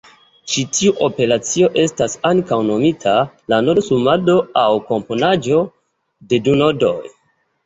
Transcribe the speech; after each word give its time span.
Ĉi 0.51 0.61
tiu 0.77 0.93
operacio 1.07 1.67
estas 1.83 2.15
ankaŭ 2.29 2.59
nomita 2.69 3.13
la 3.53 3.61
nodo-sumado 3.67 4.39
aŭ 4.63 4.67
komponaĵo 4.89 5.61
de 6.33 6.43
du 6.51 6.59
nodoj. 6.65 6.99